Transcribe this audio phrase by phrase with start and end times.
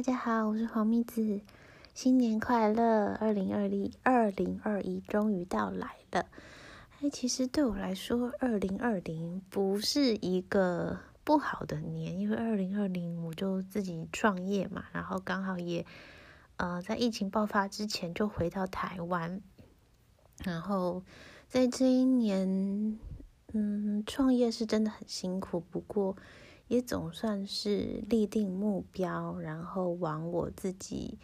[0.00, 1.42] 大家好，我是黄蜜子，
[1.92, 3.14] 新年快乐！
[3.20, 6.24] 二零二零二零二一终于到来了。
[7.02, 15.84] 哎，其实对我来说，二零二零不是一个不好的年，因为二零二零我就自己创业嘛，然后刚好也
[16.56, 19.42] 呃在疫情爆发之前就回到台湾，
[20.42, 21.04] 然后
[21.46, 22.98] 在这一年，
[23.52, 26.16] 嗯，创业是真的很辛苦，不过。
[26.70, 31.18] 也总算是立定目标，然后往我自己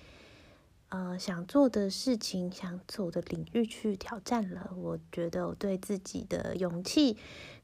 [0.88, 4.72] 呃想做的事情、想走的领域去挑战了。
[4.76, 7.16] 我觉得我对自己的勇气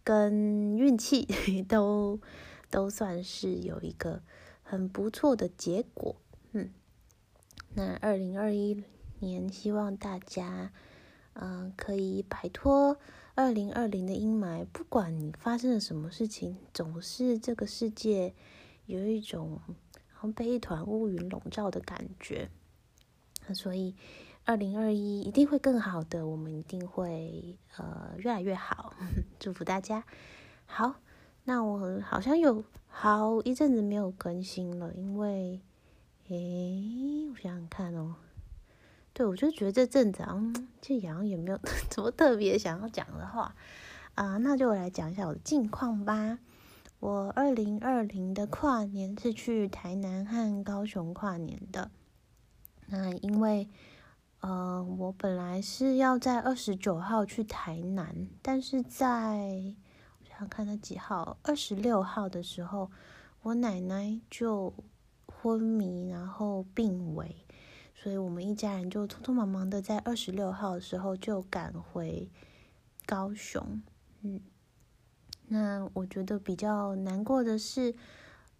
[0.05, 1.27] 跟运气
[1.69, 2.21] 都
[2.71, 4.23] 都算是有一个
[4.63, 6.15] 很不错的结果。
[6.53, 6.71] 嗯，
[7.75, 8.85] 那二零二一
[9.19, 10.71] 年，希望大家
[11.33, 12.97] 嗯可以摆脱。
[13.35, 18.35] 二零二零的阴霾，不管你发生了什么事情，总是这个世界
[18.85, 19.59] 有一种
[20.13, 22.51] 好像被一团乌云笼罩的感觉。
[23.55, 23.95] 所以，
[24.45, 28.93] 二零二一一定会更好的，我们一定会呃越来越好。
[29.41, 30.05] 祝福大家。
[30.67, 30.97] 好，
[31.45, 35.59] 那我好像有好一阵子没有更新了，因为，
[36.29, 38.17] 诶，我想想看哦。
[39.15, 41.59] 对，我就觉得这阵子啊，这好像也没有
[41.93, 43.55] 什么特别想要讲的话
[44.15, 46.39] 啊，那就来讲一下我的近况吧。
[47.01, 51.91] 我二零二零的跨年是去台南和高雄跨年的。
[52.87, 53.69] 那因为
[54.41, 59.07] 呃，我本来是要在二十九号去台南，但是在
[60.21, 62.91] 我想看他几号，二十六号的时候，
[63.43, 64.73] 我奶奶就
[65.27, 67.45] 昏迷，然后病危。
[68.03, 72.29] 所以我们一家人就匆匆忙忙的在二十六号的时候就赶回
[73.07, 73.81] 高雄，
[74.23, 74.41] 嗯，
[75.47, 77.95] 那我觉得比较难过的是，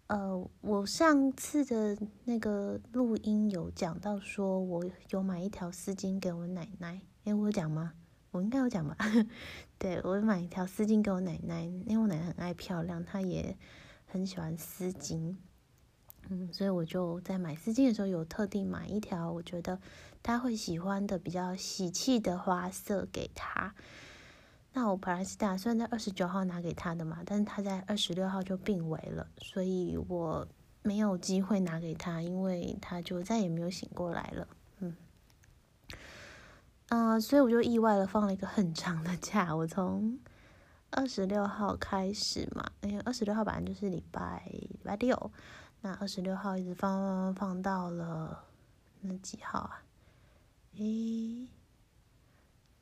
[0.07, 7.91] 呃，我上次的那个录音有讲到说，我有买一条丝巾给我奶奶，诶，我有讲吗？
[8.31, 8.95] 我应该有讲吧？
[9.77, 13.57] 对我买一条丝巾给我奶奶，因为我奶奶很爱漂亮，她也
[14.05, 15.35] 很喜欢丝巾。
[16.29, 19.77] 嗯，所以我就在买丝巾的时候有特地买一条，我觉得
[20.21, 23.73] 他会喜欢的比较喜气的花色给他。
[24.71, 30.47] 那我本来是打算在二十九号拿给他的嘛，但是他在二十六号就病危了，所以我
[30.81, 34.47] 没有机会拿给他，因为他就再也没有醒过来了。
[34.79, 34.95] 嗯，
[36.87, 40.17] 啊，所以我就意外的放了一个很长的假，我从
[40.89, 45.31] 二十六号开始嘛，因为二十六号本来就是礼拜礼拜六。
[45.85, 48.45] 那二十六号一直放放放到了
[49.01, 49.83] 那几号啊？
[50.77, 51.49] 诶，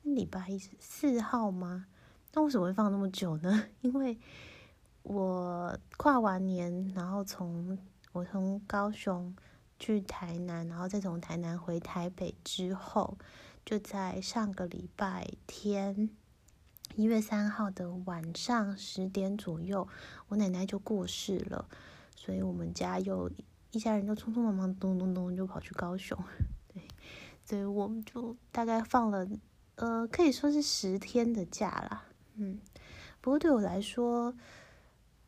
[0.02, 1.86] 礼拜一四号吗？
[2.32, 3.64] 那为什么会放那么久呢？
[3.82, 4.16] 因为
[5.02, 7.76] 我跨完年，然后从
[8.12, 9.34] 我从高雄
[9.80, 13.18] 去台南，然后再从台南回台北之后，
[13.64, 16.08] 就在上个礼拜天
[16.94, 19.88] 一月三号的晚上十点左右，
[20.28, 21.68] 我奶奶就过世了。
[22.24, 23.28] 所以我们家又
[23.72, 26.16] 一家人就匆匆忙忙咚咚咚就跑去高雄，
[26.72, 26.86] 对，
[27.44, 29.26] 所以我们就大概放了
[29.74, 32.04] 呃可以说是十天的假啦，
[32.36, 32.60] 嗯，
[33.20, 34.32] 不过对我来说，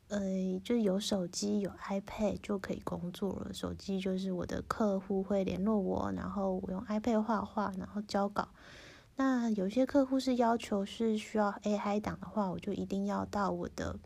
[0.07, 0.21] 呃，
[0.63, 3.53] 就有手机有 iPad 就可以工作了。
[3.53, 8.51] 手机就是我的客户会联络我，然后我用 iPad 画画，然后交稿。
[9.17, 13.99] 那有些客户是要求是需要 AI 档的话，我就一定要到我的。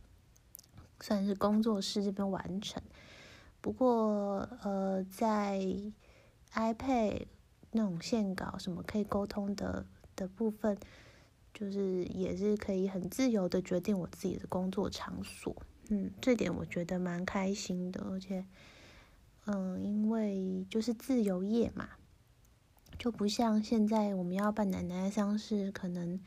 [1.01, 2.83] 算是工作室这边完成，
[3.61, 5.61] 不过呃，在
[6.53, 7.27] iPad
[7.71, 9.87] 那种线稿什么可以沟通的
[10.17, 10.77] 的部分，
[11.55, 15.55] 就是也是可以很自由的决定我自己的工作场所，
[15.89, 18.45] 嗯，这点我觉得蛮开心的，而且，
[19.47, 21.91] 嗯，因为就是自由业嘛，
[22.99, 26.21] 就不像现在我们要办奶奶丧事，可能。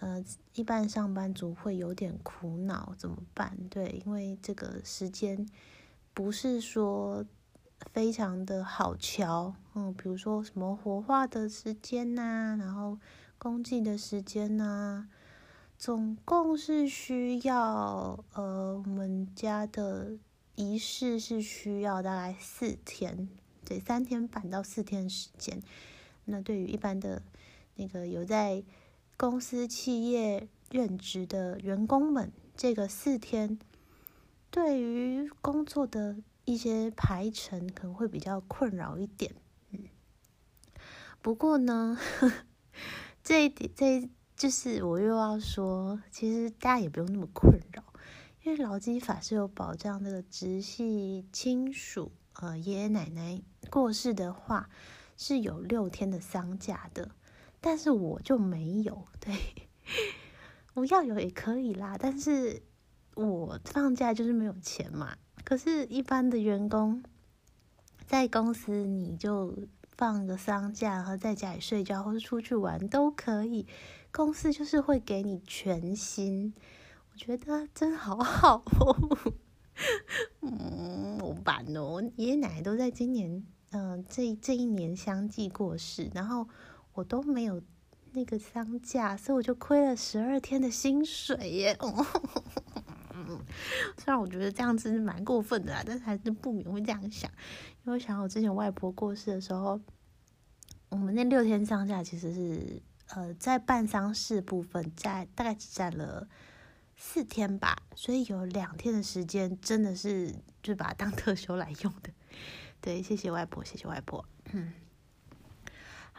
[0.00, 0.24] 呃，
[0.54, 3.56] 一般上班族会有点苦恼，怎么办？
[3.68, 5.46] 对，因为这个时间
[6.14, 7.24] 不是说
[7.92, 12.98] 非常的好瞧，嗯，比如说什么火化的时间呐，然后
[13.36, 15.06] 公祭的时间呐，
[15.78, 20.16] 总共是需要呃，我们家的
[20.56, 23.28] 仪式是需要大概四天，
[23.66, 25.62] 对，三天半到四天时间。
[26.24, 27.22] 那对于一般的
[27.76, 28.62] 那个有在
[29.20, 33.58] 公司企业任职的员工们，这个四天
[34.50, 39.34] 对于工作的一些排程可能会比较困扰一点。
[39.72, 39.80] 嗯，
[41.20, 41.98] 不过呢，
[43.22, 47.84] 这一点这就是我又要说，其实大家也不用那么困扰，
[48.42, 54.70] 因为劳基法是有保障这个直系亲属呃爷爷奶奶过世的话，
[55.18, 57.10] 是有六天的丧假的，
[57.60, 59.06] 但是我就没有。
[59.20, 59.34] 对，
[60.74, 62.62] 我要有也可以啦，但是
[63.14, 65.16] 我放假就是没有钱嘛。
[65.44, 67.02] 可是，一般的员工
[68.06, 69.56] 在公司你就
[69.96, 73.66] 放个丧假，然后在家里睡觉或者出去玩都可以，
[74.12, 76.54] 公司就是会给你全薪。
[77.12, 79.34] 我觉得真好好哦。
[80.40, 82.02] 嗯，我烦哦！
[82.16, 86.46] 爷爷奶奶都在今年，嗯，这这一年相继过世，然后
[87.00, 87.62] 我都没有
[88.12, 91.78] 那个丧假，所以我就亏了十二天的薪水耶。
[93.96, 97.30] 虽然我觉得这样子是蛮过分的啦，但是还是不免会这样想，
[97.84, 99.80] 因为想我之前外婆过世的时候，
[100.90, 102.82] 我们那六天丧假其实是
[103.14, 106.28] 呃在办丧事部分在大概只占了。
[107.02, 112.10] 四天吧，所以有两天的时间真的是就把它当特休来用的。
[112.78, 114.22] 对，谢谢外婆，谢谢外婆。
[114.52, 114.70] 嗯，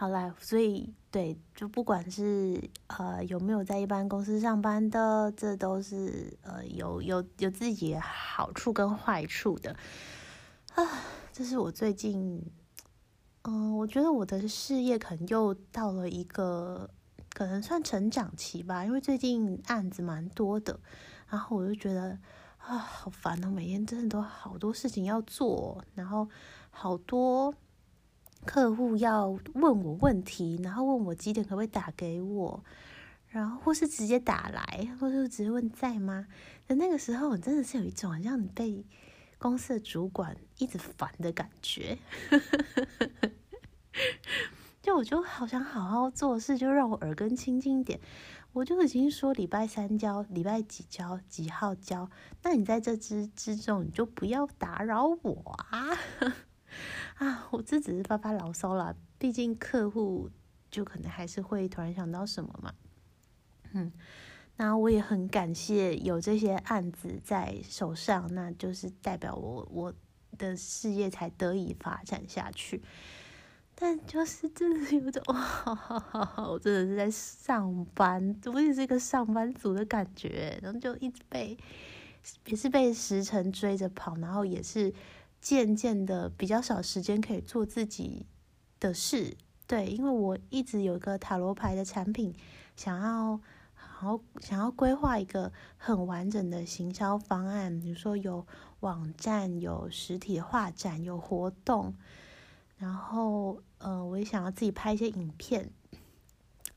[0.01, 9.75] 好啦，所以对，就不管是呃有没有在一般公司上班的，这都是呃有有有自己的好处跟坏处的
[10.74, 10.83] 啊。
[11.31, 12.44] 这是我最近，
[13.44, 16.89] 嗯，我觉得我的事业可能又到了一个。
[17.33, 20.77] 可能算成长期吧，因为最近案子蛮多的，
[21.30, 22.18] 然后我就觉得
[22.57, 26.27] 啊，好烦哦，每天真的都好多事情要做，然后
[26.71, 27.53] 好多
[28.45, 32.63] 客户要问我问题，然后问我几点可不可以打给我，
[33.27, 36.27] 然后或是直接打来，或是直接问在吗？
[36.67, 38.83] 那那个时候，我真的是有一种好像你被
[39.38, 41.97] 公司的主管一直烦的感觉。
[44.81, 47.99] 就我就好想好好做事，就让我耳根清净一点。
[48.53, 52.09] 我就已经说礼拜三交，礼拜几交，几号交。
[52.41, 55.88] 那你在这之之中，你就不要打扰我啊！
[57.18, 58.95] 啊，我这只是发发牢骚啦。
[59.18, 60.29] 毕竟客户
[60.69, 62.73] 就可能还是会突然想到什么嘛。
[63.73, 63.91] 嗯，
[64.57, 69.94] 那我也很感谢有这些案子在手上，那就是代表我我
[70.38, 72.81] 的事业才得以发展下去。
[73.74, 81.57] 但就是真的有种 哇，我真的是在上班，我也是一个上班族的感觉，然后就一直被
[82.45, 84.94] 也是被时辰追着跑，然后也是
[85.41, 88.27] 渐渐的比较少时间可以做自己
[88.79, 89.35] 的事。
[89.67, 92.35] 对，因为我一直有一个塔罗牌的产品，
[92.75, 93.39] 想要
[93.73, 98.45] 好想要规划一个很完整的行销方案，比如说有
[98.81, 101.95] 网站、有实体画展、有活动。
[102.77, 105.69] 然后，呃，我也想要自己拍一些影片，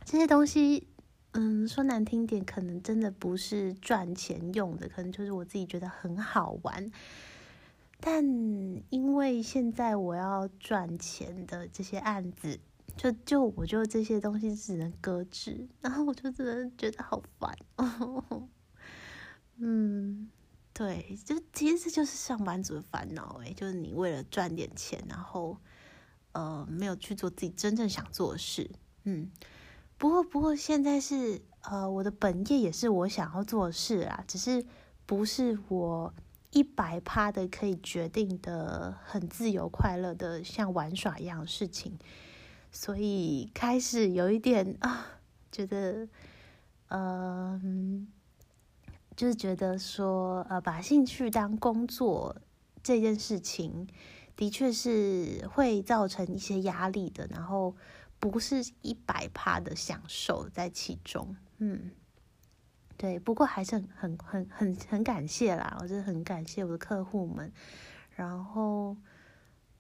[0.05, 0.87] 这些东西，
[1.33, 6.93] 嗯，说难听点，可能真的不是赚钱用的，可能就是我自己觉得很好玩。
[8.07, 8.23] 但
[8.91, 12.61] 因为现在我要赚钱的这些案子，
[12.99, 17.57] 就就我就这些东西只能搁置，然后我就真的觉得好烦。
[19.57, 20.31] 嗯，
[20.75, 25.57] 对，就其实就是上班族的烦恼诶，就是你为了赚点钱，然后。
[26.37, 28.69] 呃，没有去做自己真正想做的事，
[29.05, 29.31] 嗯，
[29.97, 34.67] 不过不过现在是呃，我的本业也是我想要做的事啊，只是
[35.07, 36.13] 不是我
[36.55, 41.99] 一百趴的可以决定的很自由快乐的像玩耍一样的事情，
[42.73, 45.07] 所以开始有一点啊，
[45.53, 46.09] 觉得
[46.89, 48.09] 嗯，
[49.15, 52.35] 就是觉得说呃，把兴趣当工作
[52.83, 53.87] 这件事情。
[54.37, 57.77] 的确是会造成一些压力的，然后
[58.19, 61.93] 不是一百趴的享受在其中，嗯，
[62.97, 67.53] 对，不过还是很很很很很感谢啦，我真的很感谢我的客户们，
[68.15, 68.97] 然后。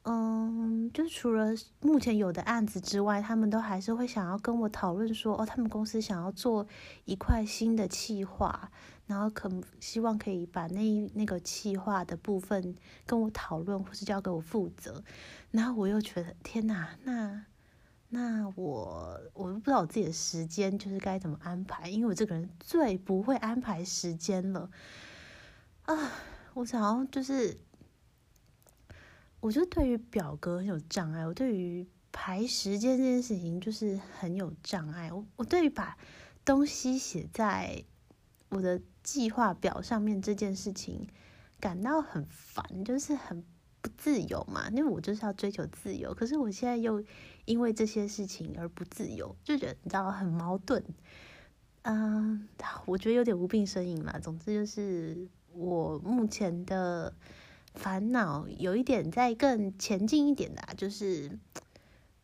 [0.07, 6.67] 嗯，就除了目前有的案子之外，他们都还是会想要跟我讨论说，哦，他们公司想要做
[7.07, 8.71] 一块新的企划，
[9.07, 15.03] 然后可希望可以把那那个企划的部分跟我讨论，或是交给我负责。
[15.51, 17.47] 然后我又觉得，天哪，那
[18.15, 24.71] 那我我都不知道我自己的时间就是该怎么安排，因为我这个人最不会安排时间了
[25.83, 26.13] 啊！
[26.55, 27.59] 我想要就是。
[29.41, 35.13] 我就对于表格很有障碍，我对于排时间这件事情就是很有障碍。
[35.13, 35.99] 我我对于把
[36.47, 37.85] 东西写在
[38.49, 41.07] 我的计划表上面这件事情
[41.61, 43.45] 感到很烦，就是很
[43.85, 44.69] 不自由嘛。
[44.71, 47.05] 因为我就是要追求自由，可是我现在又
[47.45, 50.83] 因为这些事情而不自由，就觉得你知道很矛盾。
[51.83, 52.49] 嗯，
[52.87, 54.19] 我觉得有点无病呻吟嘛。
[54.19, 57.13] 总之就是我目前的。
[57.75, 61.29] 烦恼有一点在更前进一点的，就是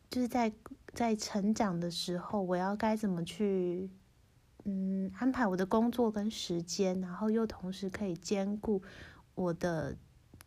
[0.09, 0.53] 就是在
[0.93, 3.89] 在成长的时候，我要该怎么去
[4.63, 8.81] 嗯安排我的工作跟时间，然后又同时可以兼顾
[9.35, 9.97] 我的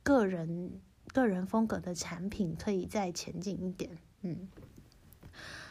[0.02, 0.80] 个人
[1.14, 3.96] 个人风格的产品，可以再前进一点。
[4.22, 4.48] 嗯，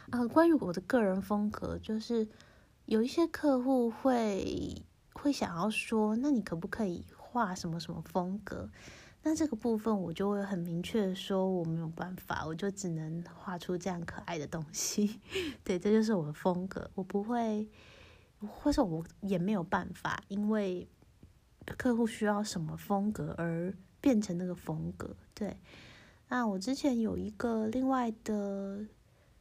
[0.09, 2.25] 啊，关于我的个人风格，就是
[2.85, 4.81] 有一些客户会
[5.11, 8.69] 会想要说，那你可不可以画什么什么风格？
[9.21, 15.19] 那这个部分我就会很明确的说，我没有办法，我就只能画出这样可爱的东西。
[15.61, 17.67] 对，这就是我的风格，我不会，
[18.39, 20.87] 或者我也没有办法，因为
[21.77, 23.73] 客户需要什么风格而
[24.03, 25.15] 变成那个风格。
[25.33, 25.55] 对，
[26.27, 28.85] 那我之前有一个另外的，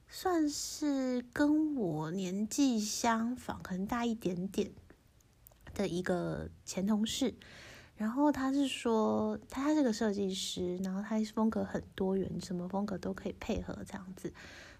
[0.06, 4.70] 算是跟我年纪相仿，可能大一点点
[5.74, 7.34] 的一个前同事。
[7.96, 14.32] 然后他是说，他是个设计师，然后他风格很多元，什么风格都可以配合这样子。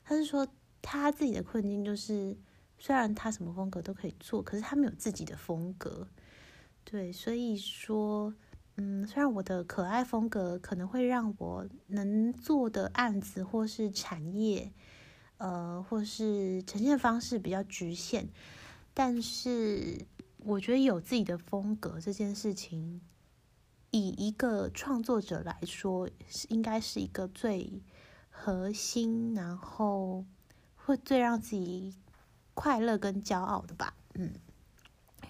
[0.05, 0.47] 他是说
[0.81, 2.37] 他自己的困境就是，
[2.79, 6.07] 虽然他什么风格都可以做，可是他没有自己的风格。
[6.85, 8.35] 对，所以说，
[8.77, 14.73] 嗯，虽然我的可爱风格可能会让我能做的案子或是产业，
[15.39, 18.29] 呃，或是呈现方式比较局限，
[18.93, 20.07] 但是。
[20.45, 23.01] 我觉得有自己的风格这件事情，
[23.93, 27.81] 以一个创作者来说，是应该是一个最
[28.29, 30.25] 核心，然后
[30.75, 31.95] 会最让自己
[32.55, 33.95] 快乐跟骄傲的吧。
[34.15, 34.33] 嗯，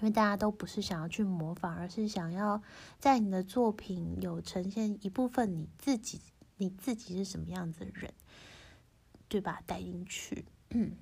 [0.03, 2.61] 因为大家都不是想要去模仿，而是想要
[2.99, 6.21] 在你的作品有呈现一部分你自己，
[6.59, 8.13] 你自己是什么样子的人，
[9.29, 9.63] 对吧？
[9.65, 10.45] 带进去。
[10.71, 10.93] 嗯，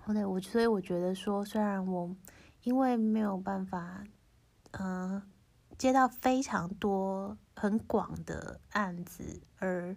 [0.00, 2.16] 好的，我所以我觉得说，虽然我。
[2.62, 4.04] 因为没有办法，
[4.70, 5.20] 嗯，
[5.76, 9.94] 接到非常多很广的案子，而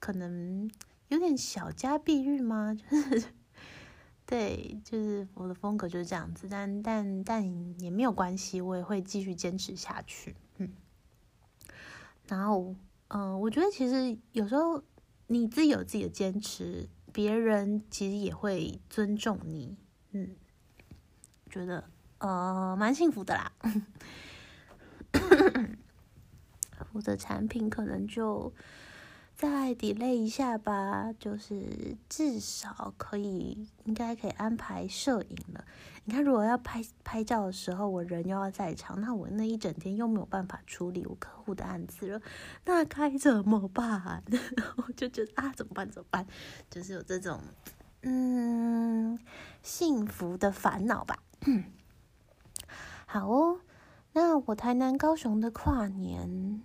[0.00, 0.68] 可能
[1.06, 2.74] 有点小家碧玉吗？
[2.74, 2.84] 就
[3.20, 3.32] 是
[4.32, 10.34] 对，就是我的风格就是这样子，但但但也没有关系，我也会继续坚持下去。
[10.56, 10.72] 嗯，
[12.28, 12.74] 然后
[13.08, 14.82] 嗯，我觉得其实有时候
[15.26, 19.76] 你自己有自己的坚持，别人其实也会尊重你。
[20.12, 20.34] 嗯。
[21.50, 21.84] 觉得
[22.16, 23.52] 呃蛮幸福的啦，
[26.94, 28.50] 我的产品可能就
[29.42, 35.64] 再 delay 一下吧，就是至少可以应该可以安排摄影了。
[36.04, 42.22] 你看，如果要拍拍照的时候，我人又要在场，那我那一整天又没有办法处理我客户的案子了，
[42.66, 44.22] 那该怎么办？
[44.78, 45.90] 我就觉得啊，怎么办？
[45.90, 46.24] 怎么办？
[46.70, 47.40] 就是有这种
[48.02, 49.18] 嗯
[49.60, 51.18] 幸福的烦恼吧。
[53.06, 53.58] 好哦，
[54.12, 56.62] 那我台南、高雄的跨年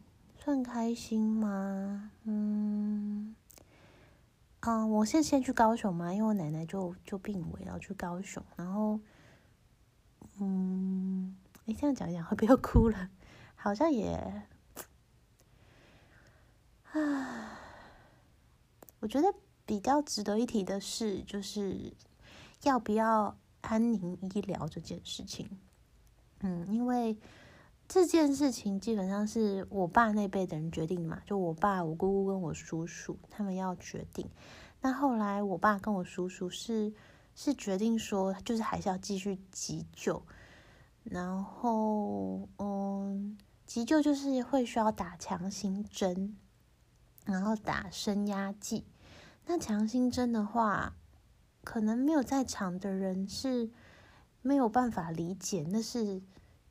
[0.48, 2.10] 更开心吗？
[2.24, 3.36] 嗯，
[4.62, 8.98] 啊，我是先去高雄嘛，因为我奶奶就就病危要去高雄，然后，
[10.39, 11.36] 嗯，
[11.66, 13.10] 你这样讲一讲会不会哭了？
[13.58, 14.42] 好像也，
[16.94, 17.58] 唉，
[19.01, 19.27] 我觉得
[19.66, 21.94] 比较值得一提的是，就是
[22.63, 23.36] 要不要。
[23.62, 25.50] 安宁医疗这件事情，
[26.39, 27.18] 嗯，因为
[27.88, 34.29] 这件事情基本上是我爸那辈的人决定嘛，就我爸、我姑姑跟我叔叔他们要决定。
[34.82, 36.94] 那后来我爸跟我叔叔是
[37.34, 40.22] 是决定说，就是还是要继续急救。
[41.03, 46.38] 然后，嗯，急救就是会需要打强心针，
[47.25, 48.86] 然后打升压剂。
[49.46, 50.96] 那强心针的话。
[51.63, 53.70] 可能没有在场的人是
[54.41, 56.22] 没有办法理解那是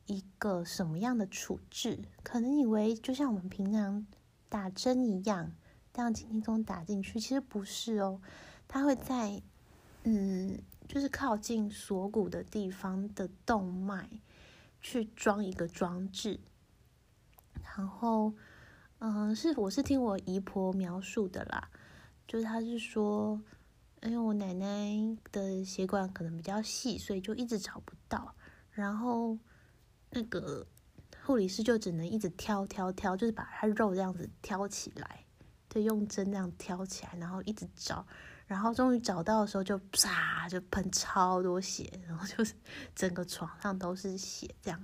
[0.07, 4.07] 一个什么样的处置，可能以为就像我们平常
[4.49, 5.51] 打针一样，
[5.93, 8.19] 这样轻轻松打进去，其实不是哦，
[8.67, 9.41] 它会在
[10.03, 14.09] 嗯，就是靠近锁骨的地方的动脉
[14.81, 16.39] 去装一个装置，
[17.75, 18.33] 然后
[18.99, 21.69] 嗯，是我是听我姨婆描述的啦，
[22.27, 23.39] 就是他是说。
[24.03, 28.35] 因为我奶奶的血管可能比较细，所以就一直找不到。
[28.69, 29.35] 然后
[30.17, 30.65] 那个
[31.23, 35.23] 护理师就只能一直挑挑挑，就是把他肉这样子挑起来，
[35.69, 38.03] 对，用针这样挑起来，然后一直找。
[38.47, 42.55] 然后终于找到的时候，就啪就喷超多血，然后就是
[42.95, 44.83] 整个床上都是血这样。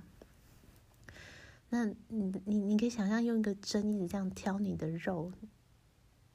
[1.70, 5.32] 那你你你可以想象用一个针一直这样挑你的肉，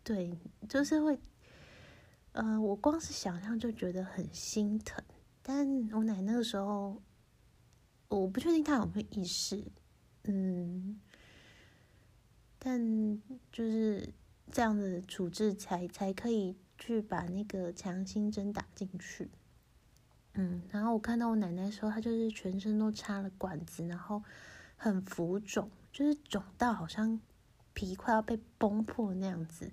[0.04, 0.38] 对，
[0.68, 1.18] 就是会。
[2.34, 5.04] 呃，我光是想象就觉得很心疼，
[5.42, 7.02] 但我奶那个时候，
[8.10, 9.64] 我不确定他有没有意识，
[10.24, 11.00] 嗯，
[12.58, 14.10] 但就是
[14.52, 19.30] 这样的处置才才可以去把那个强心针打进去。
[20.34, 24.24] 嗯，然后我看到我奶奶说，她就是全身都插了管子，然后
[24.76, 27.20] 很浮肿，就是肿到好像
[27.74, 29.72] 皮快要被崩破那样子。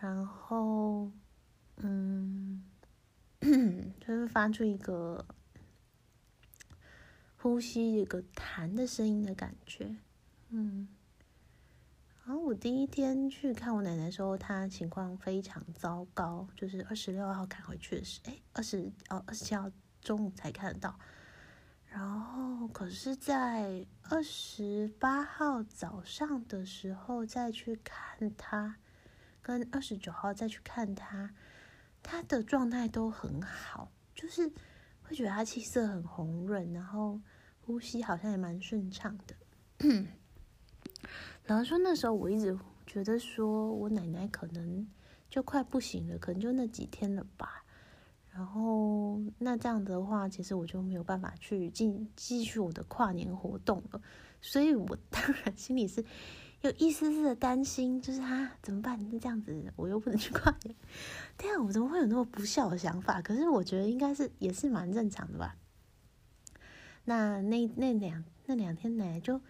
[0.00, 1.10] 然后，
[1.78, 2.62] 嗯，
[3.40, 5.24] 就是发出一个
[7.40, 9.96] 呼吸一个痰的声音的感觉，
[10.50, 10.88] 嗯。
[12.24, 19.70] 然后我第一天去看我奶奶的时候，她情况非常糟糕，就是二十六号赶回去的时，哎，二十哦二十七号
[20.02, 20.98] 中午才看得到。
[21.86, 28.76] 然后可是，在二十八号早上的时候再去看她，
[29.40, 31.34] 跟二十九号再去看她，
[32.02, 34.52] 她的状态都很好，就是
[35.08, 37.18] 会觉得他气色很红润，然后
[37.62, 39.34] 呼吸好像也蛮顺畅的。
[41.44, 44.86] 然后说那时候我一直觉得说我奶奶可能
[45.30, 47.64] 就快不行了，可能就那几天了吧。
[48.30, 54.00] 然后那这样的话，其实我就没有办法去继继续我的跨年活动了。
[54.40, 56.04] 所以我当然心里是
[56.62, 58.98] 有一丝丝的担心，就是啊怎么办？
[59.10, 60.74] 那这样子我又不能去跨年，
[61.38, 63.22] 对啊，我怎么会有那么不孝的想法？
[63.22, 65.56] 可是我觉得应该是也是蛮正常的吧。
[67.04, 69.40] 那那那两那两天奶奶就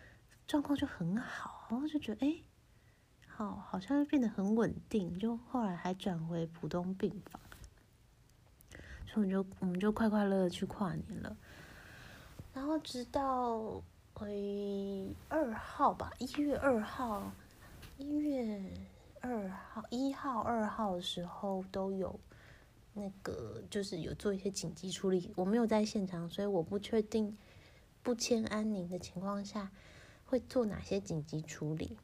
[0.46, 1.66] 状况就很好。
[1.70, 2.34] 然后就觉得，哎，
[3.26, 7.38] 好，好像变得很稳定，就后来还转回普通病房，
[9.06, 11.36] 所以我们就我们就快快乐乐去跨年了。
[12.54, 13.82] 然后直到
[14.20, 17.32] 诶二号吧，一月二号，
[17.96, 18.72] 一月
[19.20, 22.18] 二号、一号、二号的时候都有
[22.94, 25.32] 那个，就是有做一些紧急处理。
[25.36, 27.36] 我没有在现场，所以我不确定
[28.02, 29.70] 不签安宁的情况下。
[30.30, 31.96] 会做哪些紧急处理？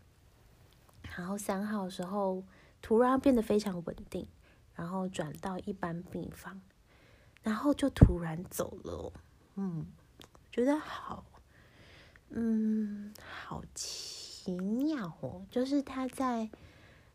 [1.15, 2.43] 然后三号的时候
[2.81, 4.27] 突然变得非常稳定，
[4.75, 6.63] 然后转到一般病房，
[7.43, 9.13] 然后就突然走了。
[9.57, 9.85] 嗯，
[10.51, 11.27] 觉得好，
[12.31, 13.13] 嗯，
[13.47, 15.47] 好奇妙哦。
[15.51, 16.51] 就是他在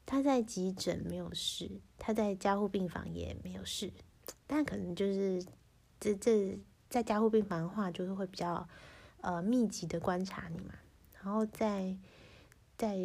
[0.06, 3.92] 他在急诊没有事，他在加护病房也没有事，
[4.48, 5.46] 但可能就是
[6.00, 8.68] 这这在加护病房的话，就是会比较
[9.22, 10.74] 呃密集的观察你嘛。
[11.22, 11.98] 然后在
[12.78, 12.96] 在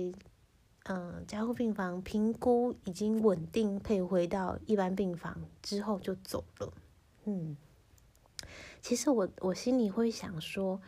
[0.85, 6.73] 嗯加护病房评估已经稳定，配回到一般病房之后就走了。
[7.25, 7.57] 嗯，
[8.81, 10.81] 其实我我心里会想说，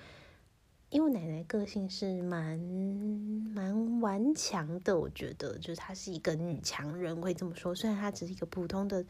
[0.89, 7.75] 因为奶奶个性是蛮蛮顽强的，我觉得就是她是一个女强人，会这么说。
[7.75, 9.05] 虽然她只是一个普通的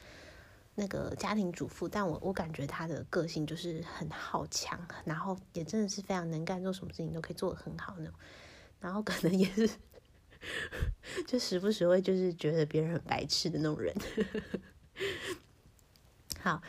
[0.75, 8.15] 那个家庭主妇，但我我感觉她的个性就是很好强，然后也真的是非常能干，做什么事情都可以做得很好那种。
[8.81, 9.69] 然后可能也是，
[11.27, 13.95] 就时不时会就是觉得别人很白痴的那种人。
[16.41, 16.63] 好，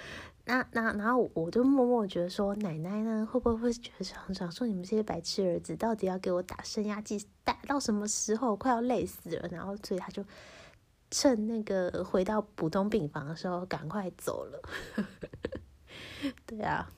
[0.48, 8.56] 那那然后我就默默觉得说，奶奶呢会不会会觉得想想说，你们这些白痴儿子到底要给我打升压剂，打到什么时候？
[8.56, 9.48] 快要累死了。
[9.52, 10.26] 然后所以他就。
[11.10, 14.62] 趁那个回到普通病房的时候，赶快走了。
[16.46, 16.92] 对啊，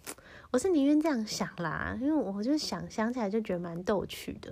[0.49, 4.51] 我是宁愿这样想啦，因为我就想想起来就觉得蛮逗趣的。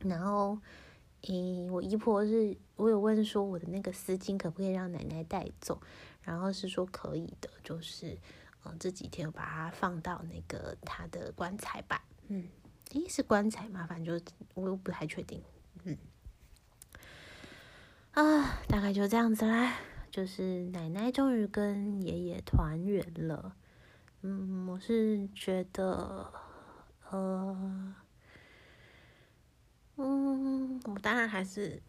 [0.00, 0.58] 然后，
[1.28, 5.80] 诶，我姨婆是，我有问说我的那个丝巾可不可以让奶奶带走，
[6.22, 8.16] 然后是说可以的，就是
[8.64, 12.02] 嗯这几天我把它放到那个他的棺材吧。
[12.28, 12.48] 嗯，
[12.92, 13.86] 诶，是棺材嘛？
[13.86, 15.42] 反正就我又不太确定。
[15.84, 15.96] 嗯。
[18.12, 19.76] 啊，大概就这样子啦。
[20.10, 23.54] 就是奶奶终于跟爷爷团圆了。
[24.22, 26.32] 嗯，我是觉得，
[27.08, 27.94] 呃，
[29.96, 31.80] 嗯，我当然还是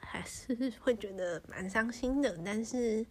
[0.00, 3.06] 还是会觉得蛮伤心的，但是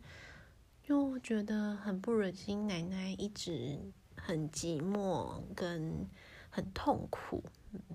[0.83, 3.79] 就觉得很不忍心，奶奶一直
[4.17, 6.05] 很寂寞跟
[6.49, 7.41] 很痛苦，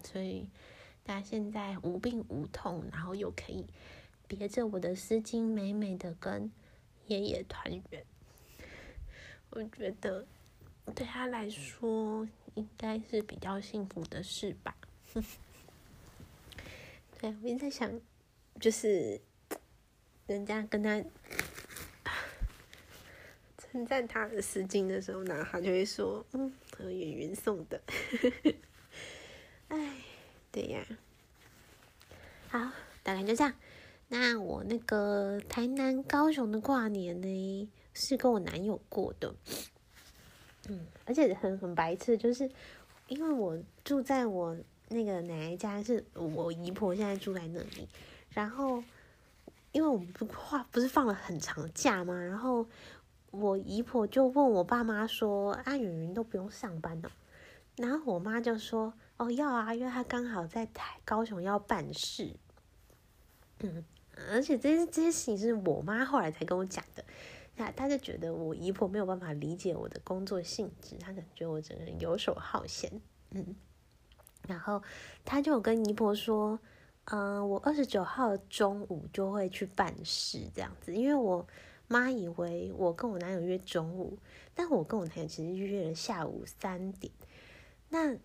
[0.03, 0.49] 所以
[1.05, 3.67] 她现在无病无痛，然后又可以。
[4.27, 6.51] 别着我的丝巾，美美的跟
[7.07, 8.05] 爷爷团圆。
[9.51, 10.27] 我觉得
[10.95, 14.77] 对他来说应该是比较幸福的事吧。
[17.21, 18.01] 对，我一直在想，
[18.61, 19.21] 就是
[20.27, 21.03] 人家跟他
[23.79, 27.81] 称赞他的丝巾的时候，呢，他就会说：“嗯，和圆圆送的。
[29.69, 29.93] ”哎，
[30.51, 30.85] 对呀。
[32.49, 32.73] 好，
[33.05, 33.55] 大概就这样。
[34.09, 39.33] 那我那个台南、高雄的跨年呢，是跟我男友过的，
[40.69, 42.51] 嗯，而且很很白痴，就是
[43.07, 44.57] 因为我住在我
[44.89, 47.89] 那个奶奶家是我姨婆现在住在那里，
[48.31, 48.83] 然后
[49.71, 52.15] 因为我们不话不是放了很长假吗？
[52.15, 52.67] 然后
[53.31, 57.13] 我姨婆就问我爸妈说：“啊，云云都不用上班了。”
[57.77, 62.35] 然后我妈就说：“哦，要啊，因为她刚好在台高雄要办事。”
[63.61, 63.85] 嗯，
[64.31, 67.05] 而且这些这些事情是我妈后来才跟我讲的。
[67.57, 73.01] 那她就觉得我姨婆没有办法理解我的工作性质，她感觉我整个人游手好闲。
[73.31, 73.55] 嗯，
[74.47, 74.83] 然后
[75.25, 76.59] 她就跟姨婆说
[77.07, 81.47] ：“嗯，我二十九号中午就会去办事，这样子。”因为我
[81.89, 84.19] 妈以为我跟我男友约中午，
[84.55, 87.13] 但我跟我男友其实约了下午三点。
[87.89, 88.17] 那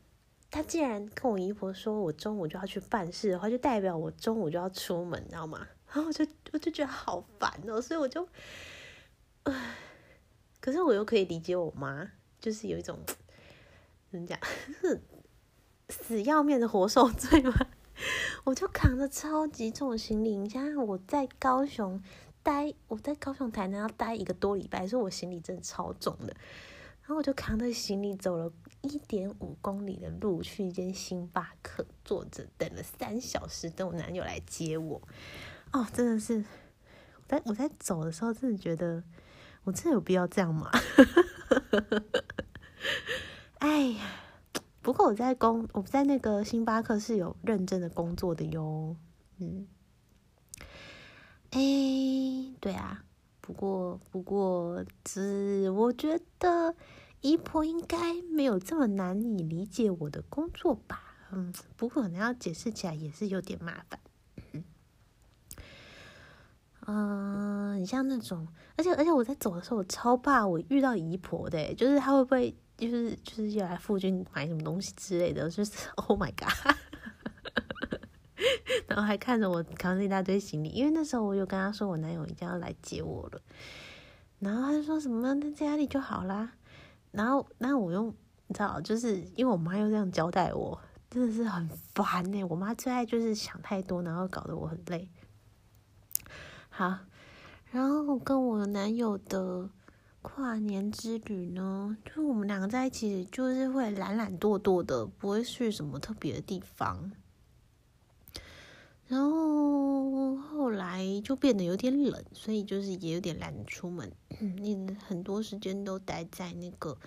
[0.51, 5.67] 他既然跟我姨婆说我中午就要去办事的话，就代表我中午就要出门，你知道吗？
[5.91, 8.27] 然后我就我就觉得好烦哦，所以我就，
[9.43, 9.75] 唉，
[10.59, 12.99] 可是我又可以理解我妈，就是有一种
[14.11, 14.37] 怎么讲，
[15.89, 17.53] 死要面子活受罪嘛。
[18.43, 22.01] 我就扛着超级重的行李，你想想我在高雄
[22.43, 26.35] 待，我在高雄台南要待一个多礼拜，所以我行李真的超重的。
[27.01, 28.51] 然后我就扛着行李走了
[28.81, 35.01] 一点五公里的路去一间星巴克，坐着等了三小时，等我男友来接我。
[35.73, 36.45] 哦，真的是，
[37.17, 39.03] 我在我在走的时候，真的觉得
[39.63, 40.69] 我真的有必要这样吗？
[43.59, 44.09] 哎呀，
[44.81, 48.95] 不过我在工，我在那个星巴克是有认真的工作的哟。
[49.39, 49.67] 嗯，
[51.53, 53.03] 哎，对啊。
[53.39, 56.73] 不过，不过，只我觉得
[57.19, 61.17] 姨婆应该没有这么难以理解我的工作吧。
[61.29, 63.99] 嗯，不过可能要解释起来也是有点麻烦。
[66.85, 75.71] 嗯，你像那种，而且而且我在走的时候，我超怕我遇到姨婆的，就是她会不会就是就是要来附近买什么东西之类的，就是
[76.07, 76.75] Oh my God。
[78.87, 83.41] 然后还看着我扛着一大堆行李，因为那时候我有跟他说我男友已经要来接我了，
[84.39, 86.53] 然后他就说什么在家里就好啦，
[87.11, 88.13] 然后那我又
[88.47, 90.79] 你知道，就是因为我妈又这样交代我，
[91.09, 92.43] 真的是很烦呢。
[92.43, 95.07] 我妈最爱就是想太多，然后搞得我很累。
[96.69, 96.97] 好，
[97.71, 99.69] 然后跟我男友的
[100.21, 107.11] 跨年之旅呢，就是我们两个在一起，就是会懒懒惰惰的，不会去什么特别的地方。
[109.07, 116.97] 然后后来就变得有点冷，所以就是也有点懒出门，你很多时间都待在那个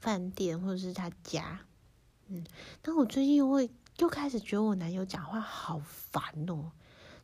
[0.00, 1.60] 饭店或者是他家。
[2.28, 2.44] 嗯，
[2.80, 6.72] 但我最近又会又开始觉得我男友讲话好烦哦，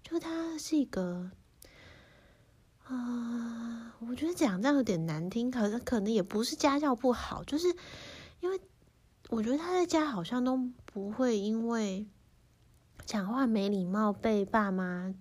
[0.02, 1.30] 就他是一个
[2.84, 7.74] 啊，我觉得讲这样有点难听，可是可能也不是家教不好，就是
[8.40, 8.60] 因为
[9.30, 12.06] 我觉得他在家好像都不会因为。
[13.06, 15.14] 讲话没礼貌，被爸妈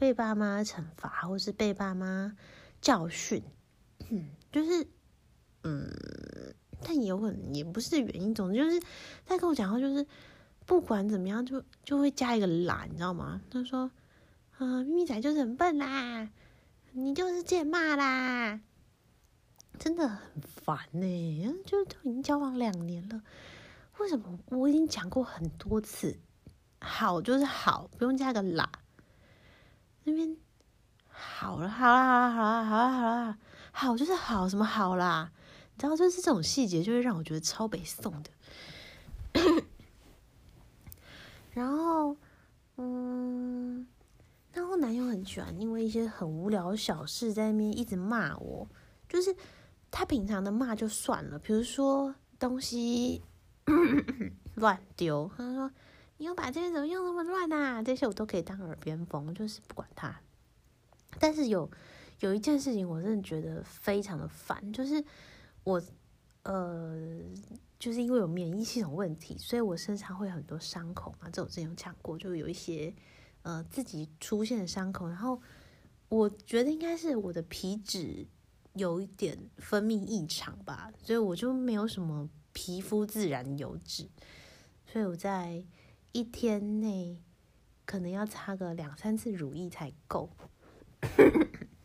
[0.00, 2.34] 被爸妈惩罚，或是被爸妈
[2.80, 3.42] 教训，
[4.08, 4.88] 嗯就是，
[5.62, 8.82] 嗯，但也有可能也不是原因，总之就是
[9.26, 10.06] 他跟我讲话，就是
[10.64, 13.42] 不管怎么样，就就会加一个懒，你知道吗？
[13.50, 13.90] 他说
[14.56, 16.30] ：“啊，咪咪仔就是很笨啦，
[16.92, 18.58] 你就是贱骂啦，
[19.78, 23.20] 真的很烦呢。”就都已经交往两年了，
[23.98, 26.18] 为什么我已经讲过很多次？
[26.80, 28.72] 好就是好，不用加个啦。
[30.10, 30.36] 那边
[31.08, 33.38] 好了，好了，好了，好了，好了，好了，
[33.72, 35.30] 好就是好，什么好啦？
[35.74, 38.30] 你知道，就是这种细节，就会让我觉得超北宋的。
[41.52, 42.16] 然后，
[42.76, 43.86] 嗯，
[44.52, 48.68] 然后男友很喜欢，因为一些很无聊的小事在那边一直骂我。
[49.08, 49.34] 就是
[49.90, 53.22] 他平常的骂就算了，比如说东西
[54.54, 55.70] 乱丢，他说。
[56.20, 57.82] 你又把这些怎么用那么乱呐？
[57.82, 60.20] 这些我都可以当耳边风，就是不管他。
[61.18, 61.68] 但是有
[62.18, 65.02] 有一件事情，我真的觉得非常的烦，就是
[65.64, 65.82] 我
[66.42, 67.18] 呃，
[67.78, 71.30] 就是因为有免疫系统问题，所以我身上会很多伤口嘛。
[71.30, 72.94] 这我之前有讲过，就有一些
[73.40, 75.08] 呃自己出现的伤口。
[75.08, 75.40] 然后
[76.10, 78.26] 我觉得应该是我的皮脂
[78.74, 84.06] 有一点分泌异常吧，所以我就没有什么皮肤自然油脂，
[84.84, 85.64] 所以我在。
[86.12, 87.18] 一天内
[87.84, 90.30] 可能要擦个两三次乳液才够。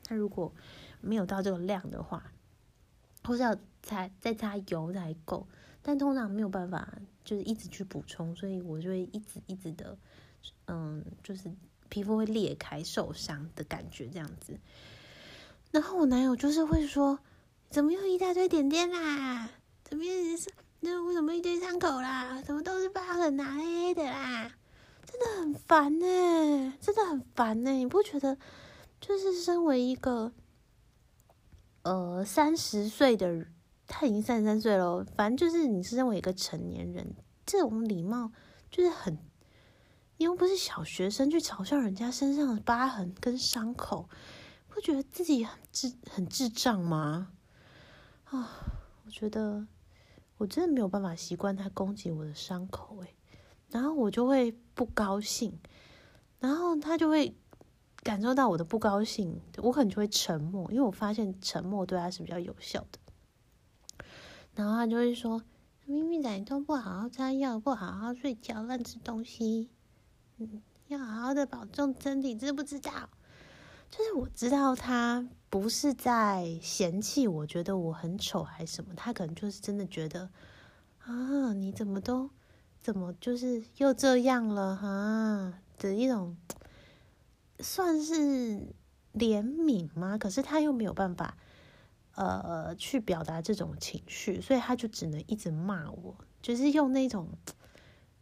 [0.09, 0.53] 那如果
[1.01, 2.31] 没有到这个量的话，
[3.23, 5.47] 或是要擦再擦油才够。
[5.81, 9.95] 但通常没有办法，就是一直去补充，所以我就会一直一直的，
[10.65, 11.51] 嗯，就是
[11.89, 14.59] 皮肤会裂开、受伤的感觉这样子。
[15.71, 17.19] 然后我男友就是会说
[17.69, 19.51] ：“怎么又一大堆点点啦？
[19.83, 22.41] 怎么又是那为什么一堆伤口啦？
[22.41, 24.51] 怎么都是疤痕啊，黑黑的啦？
[25.05, 27.71] 真的很烦呢，真的很烦呢。
[27.71, 28.37] 你不觉得？
[29.01, 30.31] 就是身为一个
[31.83, 33.45] 呃三十岁的，
[33.85, 35.05] 他已经三十三岁了。
[35.15, 37.13] 反正就是你是身为一个成年人，
[37.45, 38.31] 这种礼貌
[38.71, 39.19] 就是很，
[40.17, 44.09] 你又不是小学生去嘲笑人家身上的疤痕跟伤口，
[44.69, 47.31] 不觉得自己很智很智障吗？
[48.23, 48.49] 啊，
[49.05, 49.67] 我觉得
[50.37, 53.15] 我真的没有办法习惯他攻击我的伤口，诶，
[53.69, 55.57] 然后我就会不高兴，
[56.39, 57.35] 然后他就会。
[58.03, 62.99] 感受到我的不高兴，我可能就会沉默，因为我发现沉默对他是比较有效的。
[64.53, 65.41] 然后他就会说
[65.87, 69.71] ：“咪咪仔，你都不好好擦药，不好好睡觉，乱吃东西，
[70.37, 72.91] 嗯，要好好的保重身体，知不知道？”
[73.91, 80.29] 就是我知道他不是在嫌弃我，觉得我很丑还是什么，他可能就是真的觉得
[80.99, 82.29] 啊，你怎么都
[82.81, 86.37] 怎么就是又这样了哈的一种。
[87.61, 88.13] 算是
[89.13, 90.17] 怜悯吗？
[90.17, 91.37] 可是他又没有办法，
[92.15, 97.29] 呃，去表达这种情绪，所以他就只能一直骂我，就是用那种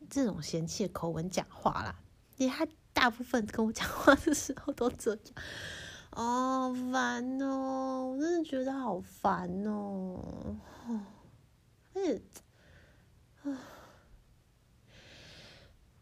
[0.08, 2.00] 这种嫌弃的口吻讲话啦。
[2.38, 2.68] 因为他
[3.04, 5.22] 大部分跟我讲话的时候都这样，
[6.16, 10.56] 哦，烦哦，我真的觉得好烦哦，
[11.94, 12.22] 而且，
[13.44, 13.60] 啊，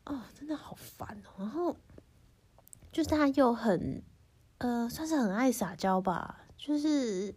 [0.05, 1.75] 哦，真的好烦哦，然后。
[2.91, 4.03] 就是他又很，
[4.59, 6.45] 呃，算是很爱撒娇吧。
[6.57, 7.33] 就是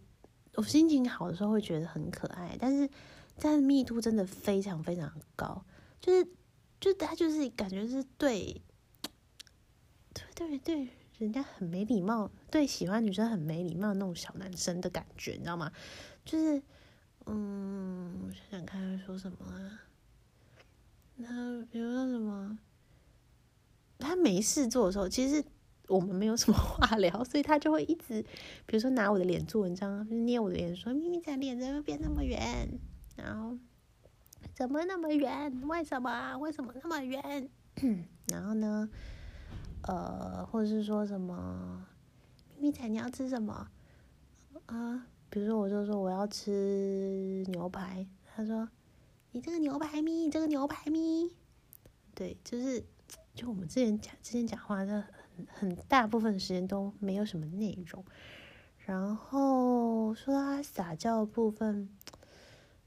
[0.55, 2.87] 我心情好的时候会觉得很可爱，但是
[3.37, 5.65] 在密度真的非常非常高。
[5.99, 6.27] 就是，
[6.79, 8.61] 就他就是感觉是对，
[10.35, 15.71] 对对，人家很没礼貌，对喜欢女生很没礼貌那种小男生的感觉，你知道吗？
[16.25, 16.61] 就是，
[17.25, 19.81] 嗯，我想想看会说什么啊？
[21.15, 22.59] 那比如说什么？
[23.97, 25.41] 他没事做的时候，其实
[25.87, 28.21] 我们没有什么话聊，所以他就会一直，
[28.65, 32.69] 比如说拿我的脸做文章，捏我的脸说：“咪咪仔脸怎么变那么圆？
[33.15, 33.57] 然后
[34.53, 35.61] 怎么那么圆？
[35.65, 36.37] 为什么？
[36.39, 37.49] 为什么那么圆？”
[38.27, 38.89] 然后呢，
[39.87, 41.85] 呃，或者是说什么
[42.59, 43.69] “咪咪仔你要吃什么？”
[44.67, 48.69] 啊，比如说我就说我要吃牛排，他说
[49.31, 51.35] ：“你这个牛排咪，这个牛排咪。”
[52.13, 52.83] 对，就是。
[53.35, 55.03] 就我们之前讲之前讲话，的
[55.35, 58.01] 很很大部分时间都没有什么内容。
[58.77, 61.89] 然后说他撒娇的部分，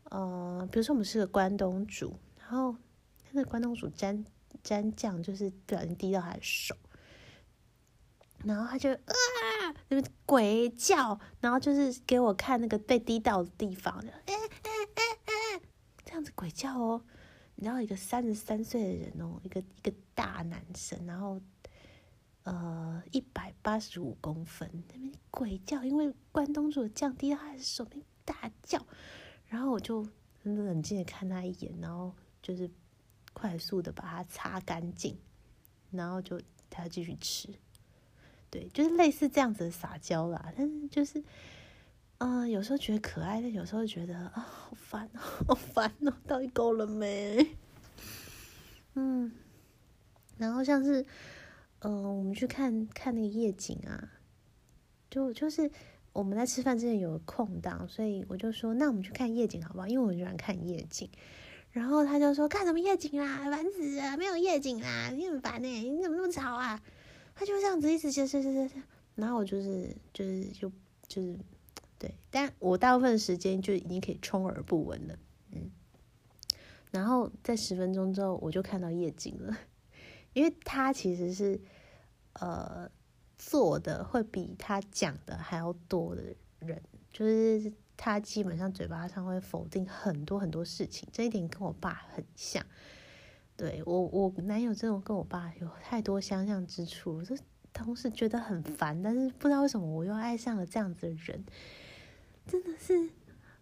[0.04, 2.72] 呃，比如说我们是个关东煮，然后
[3.22, 4.24] 他那关东煮沾
[4.62, 6.74] 沾酱，就是不小心滴到他的手，
[8.44, 9.12] 然后他就啊，
[9.88, 13.94] 那边鬼叫，然后就是给我看那个被滴到的地方，
[14.26, 15.60] 哎哎哎哎，
[16.04, 17.04] 这样子鬼叫哦。
[17.56, 21.40] 然后一个三十三岁的人哦，一个一个大男生，然后
[22.44, 28.86] 呃一百八十五公分，那边鬼叫，因为关东煮降低他的手边大叫，
[29.48, 30.06] 然后我就
[30.44, 32.70] 冷静的看他一眼，然后就是
[33.32, 35.18] 快速的把它擦干净，
[35.90, 37.48] 然后就他继续吃，
[38.50, 41.22] 对，就是类似这样子的撒娇啦，但是就是。
[42.20, 47.54] 嗯，有时候觉得可爱，但有时候觉得啊，好烦哦， 好烦哦，到底够了没？
[48.94, 49.30] 嗯，
[50.36, 51.06] 然后像是，
[51.78, 54.10] 嗯，我们去看看那个夜景啊，
[55.08, 55.70] 就就是
[56.12, 59.86] 我们在吃饭之前有空档，所以我就说，那我们去看夜景好不好？
[59.86, 61.08] 因为我喜欢看夜景。
[61.70, 66.82] 然后他就说，看什么夜景啦，烦死了，没有夜景啦，你很烦呢，你怎么那么吵啊？
[67.38, 68.70] 他就这样子一直就是就是，
[69.14, 70.72] 然后我就是就是就
[71.06, 71.38] 就是。
[72.00, 75.18] 对，但我大部分时间就已经可以充耳不闻了，
[75.50, 75.68] 嗯，
[76.92, 79.58] 然后在十分钟之后，我就看到夜景了，
[80.32, 81.60] 因为他其实是
[82.34, 82.88] 呃
[83.36, 86.22] 做的会比他讲的还要多的
[86.60, 92.64] 人，就是他基本上嘴巴上会否定很多很多事情，这一点跟我爸很像。
[93.58, 97.36] 对我，我男友这种跟我爸有太多相像之处，就
[97.72, 101.44] 同时觉得很烦，但是不知道为什么我又爱上了这样子的人。
[102.46, 103.10] 真的是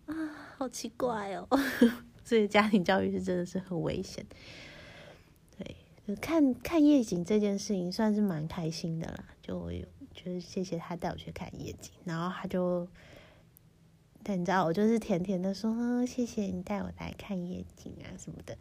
[0.05, 0.15] 啊，
[0.59, 1.49] 好奇怪哦！
[2.23, 4.25] 所以家庭教育是真的是很危险。
[5.57, 9.25] 对，看看夜景这件事情算是蛮开心的啦。
[9.43, 12.87] 就有就是谢谢他带我去看夜景，然后他就，
[14.23, 18.57] 但你知道我就是甜甜的说谢谢你带我来看夜景啊什么的，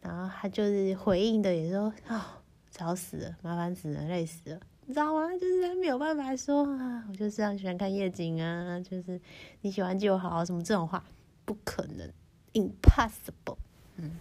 [0.00, 4.60] 然后他就是回应的也说啊，吵死了，麻烦死了，累死了。
[4.88, 5.28] 你知道吗？
[5.32, 9.20] 就是他没有办法说啊，我就是很喜欢看夜景啊，就是
[9.62, 11.04] 你喜欢就好什么这种话
[11.44, 12.08] 不可能
[12.52, 13.56] ，impossible。
[13.96, 14.16] 嗯，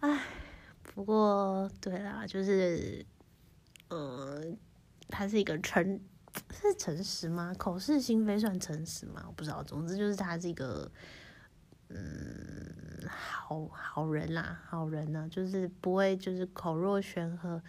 [0.00, 0.22] 唉，
[0.82, 3.04] 不过对啦，就是，
[3.90, 4.56] 嗯，
[5.08, 6.00] 他是一个诚，
[6.50, 7.52] 是诚实吗？
[7.58, 9.24] 口是心非算诚实吗？
[9.26, 9.62] 我不知道。
[9.62, 10.90] 总之就是他是一个，
[11.90, 17.62] 嗯，好好人啦，好人呢，就是不会就是口若悬河。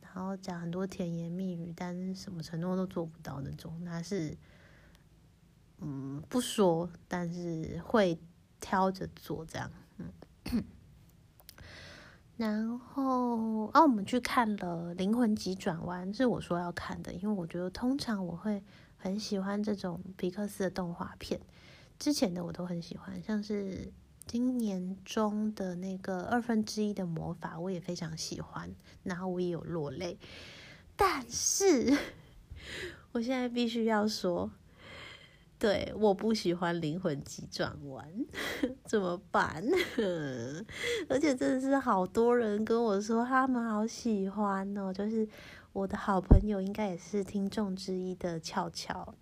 [0.00, 4.36] 然后讲很多甜言蜜语，但是什么承诺都做不到那种，他是，
[5.78, 8.18] 嗯，不说，但是会
[8.58, 9.70] 挑着做这样，
[10.44, 10.64] 嗯。
[12.38, 18.62] 然后，啊，我们去看了《灵魂急转弯》，是我说要看的，因为我觉得通常我会
[18.96, 21.40] 很喜欢这种皮克斯的动画片，
[21.98, 23.92] 之前的我都很喜欢，像是。
[24.30, 28.70] 今年中的那个二分之一的魔法，我也非常喜欢，
[29.02, 30.18] 然后我也有落泪。
[30.96, 31.96] 但是，
[33.12, 34.50] 我现在必须要说，
[35.58, 38.06] 对，我不喜欢灵魂急转弯，
[38.84, 39.64] 怎么办？
[41.08, 45.26] 而且真的是好多人跟我说他们好喜欢哦，就是
[45.72, 49.14] 我的好朋友，应该也是听众之一的俏俏，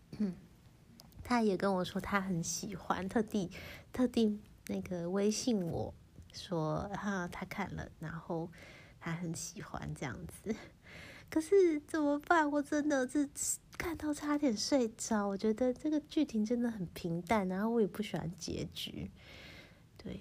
[1.27, 3.51] 他也跟我说他很喜欢，特地
[3.93, 4.39] 特地。
[4.69, 5.93] 那个微信我
[6.33, 8.49] 说哈，他看了，然后
[9.01, 10.55] 他很喜欢这样子。
[11.29, 12.49] 可是怎么办？
[12.51, 13.29] 我真的是
[13.77, 15.27] 看到差点睡着。
[15.27, 19.11] 我觉得这个剧情真的很平淡，然后我也不喜欢结局。
[19.97, 20.21] 对，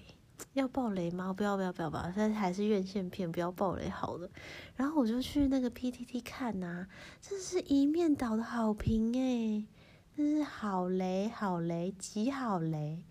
[0.52, 1.32] 要爆雷吗？
[1.32, 4.30] 不要不要不要吧，但还是院线片，不要爆雷好了。
[4.76, 6.86] 然后我就去那个 PTT 看呐，
[7.20, 9.66] 这是一面倒的好评诶，
[10.16, 13.04] 这是好雷好雷极好雷。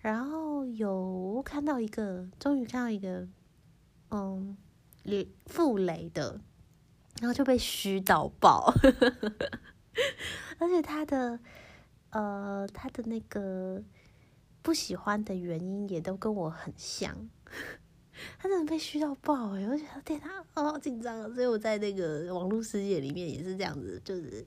[0.00, 3.28] 然后有看到一个，终于看到一个，
[4.10, 4.56] 嗯，
[5.02, 6.40] 雷负雷的，
[7.20, 8.72] 然后就被虚到爆，
[10.58, 11.40] 而且他的，
[12.10, 13.82] 呃，他的那个
[14.62, 17.28] 不喜欢的原因也都跟我很像，
[18.38, 19.66] 他真的被虚到爆哎！
[19.66, 21.28] 我觉得天啊，好紧张啊！
[21.34, 24.46] 所以我在那个网络世界里面也是这样子，就是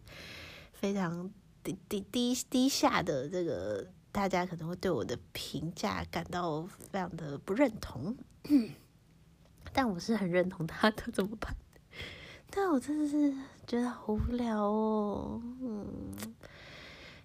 [0.71, 1.29] 非常
[1.63, 3.87] 低低低低下的这个。
[4.13, 8.13] 大家可能会对我的评价感到非常的不认同，
[9.71, 11.55] 但我是很认同他的，怎么办？
[12.51, 13.33] 但我真的是
[13.65, 15.87] 觉得好无聊哦，嗯，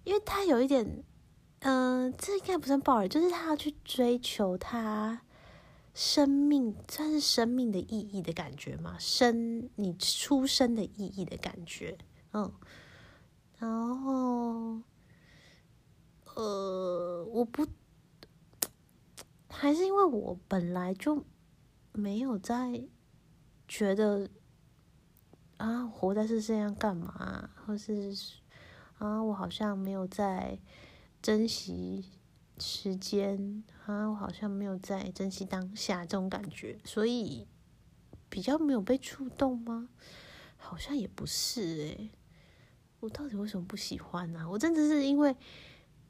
[0.05, 1.03] 因为他有一点，
[1.59, 5.23] 嗯，这应该不算暴力，就是他要去追求他
[5.93, 11.97] 生命，算是生命的意义的感觉嘛，生你出生的意义的感觉，
[12.31, 12.49] 嗯，
[13.57, 14.81] 然后。
[16.35, 17.67] 呃，我不，
[19.49, 21.25] 还是因为我本来就
[21.91, 22.87] 没有在
[23.67, 24.29] 觉得
[25.57, 28.15] 啊，活在世界上干嘛，或是
[28.99, 30.59] 啊，我好像没有在
[31.23, 32.05] 珍惜
[32.59, 37.47] 时间啊，我好像没有在珍惜当下这种感觉，所以
[38.29, 39.89] 比较没有被触动吗？
[40.55, 42.11] 好像也不是诶，
[42.99, 44.47] 我到底为什么不喜欢呢？
[44.49, 45.35] 我真的是因为。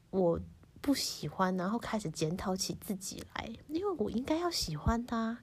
[0.09, 0.39] 我
[0.81, 5.37] 不喜欢，然后开始检讨起自己来，因为我应该要喜欢他。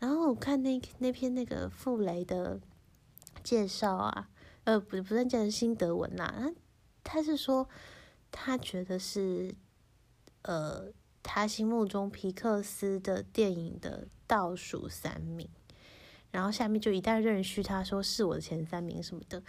[0.00, 2.60] 然后我看那那篇那个傅雷的
[3.44, 4.28] 介绍啊，
[4.64, 6.50] 呃，不不是讲心得文啦，
[7.04, 7.68] 他是说
[8.32, 9.54] 他觉得是
[10.42, 10.92] 呃
[11.22, 15.48] 他心目中皮克斯的电影的倒数三名，
[16.32, 19.40] 然后下面就一代人嘘他说是我的前三名什么的。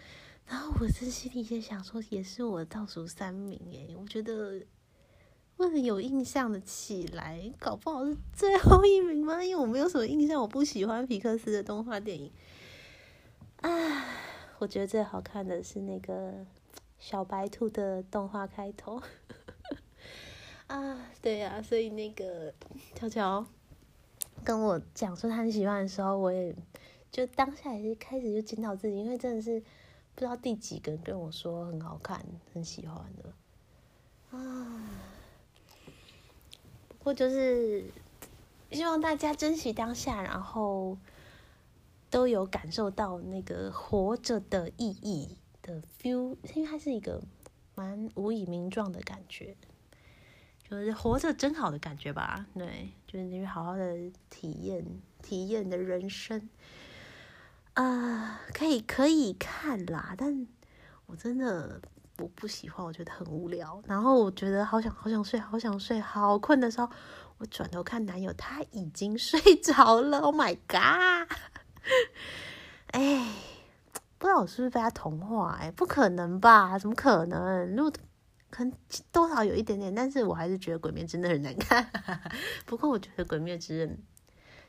[0.54, 4.62] 然后我在心里也想说，也是我倒数三名诶，我觉得
[5.58, 9.44] 我很有印象的起来，搞不好是最后一名吗？
[9.44, 12.32] 因为我没有什么印象，我不喜欢皮克斯的动画电影。
[13.62, 14.06] 啊，
[14.60, 16.46] 我觉得最好看的是那个
[17.00, 19.02] 小白兔的动画开头。
[20.68, 22.54] 啊，对呀，所以那个
[22.94, 23.44] 乔乔
[24.44, 26.56] 跟我讲说他很喜欢的时候，我也
[27.12, 29.64] 就当下也是开始就检讨自己，因为真的是。
[30.16, 34.90] 不知道第几个人跟我说很好看，很喜欢的啊。
[36.90, 37.84] 不过就是
[38.72, 40.98] 希望大家珍惜当下，然后
[42.10, 47.22] 都有感受到那个活着的意义的 feel，因为它是一个
[47.76, 49.58] 蛮无以名状的感觉，
[50.70, 52.46] 就是活着真好的感觉吧？
[52.54, 54.86] 对，就是你好好的体验
[55.22, 56.50] 体验的人生。
[57.74, 60.48] 啊，可以可以看啦，但
[61.08, 61.82] 我真的
[62.20, 63.82] 我不喜欢，我觉得很无聊。
[63.86, 66.90] 然后我觉得好想好想睡，好想睡，好困的时候，
[67.38, 70.20] 我转头看男友，他已经 睡着了。
[70.20, 71.28] Oh my god！
[72.94, 73.34] 哎，
[74.20, 75.58] 不知道我是不是被他同化？
[75.60, 76.78] 哎，不可能吧？
[76.78, 77.76] 怎么可能？
[77.76, 77.92] 如果
[78.52, 78.72] 可能
[79.12, 81.90] 多少有一点点，但是我还是觉得《鬼灭真的很难看。
[82.68, 83.90] 不过我觉得《鬼灭之刃》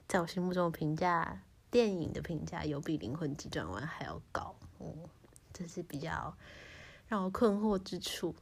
[0.08, 1.42] 在我心目中的评价，
[1.74, 4.94] 电影的评价有比《灵魂急转弯》还要高，哦，
[5.52, 6.32] 这是比较
[7.08, 8.32] 让我困惑之处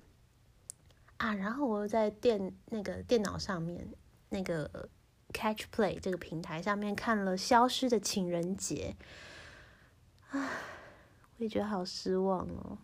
[1.16, 1.32] 啊。
[1.32, 3.88] 然后我又在电那个电脑上面
[4.28, 4.90] 那个
[5.32, 8.94] Catch Play 这个平台上面看了《消失的情人节》，
[10.38, 10.50] 啊，
[11.38, 12.76] 我也觉得好失望哦。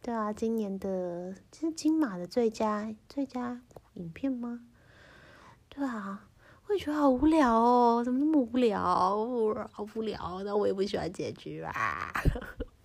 [0.00, 3.60] 对啊，今年的这是金马的最佳最佳
[3.94, 4.64] 影片吗？
[5.68, 6.28] 对啊。
[6.68, 8.80] 我觉得好无聊哦，怎么那么无聊？
[8.82, 12.10] 好无聊，那我也不喜欢结局啊。